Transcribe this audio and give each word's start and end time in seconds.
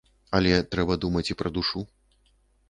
Але 0.37 0.53
трэба 0.71 0.97
думаць 1.03 1.25
і 1.31 1.37
пра 1.43 1.53
душу. 1.59 1.85